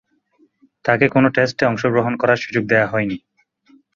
তাকে 0.85 1.05
কোন 1.07 1.23
টেস্টে 1.29 1.63
অংশগ্রহণ 1.65 2.13
করার 2.17 2.37
সুযোগ 2.37 2.63
দেয়া 2.67 2.87
হয়নি। 2.87 3.17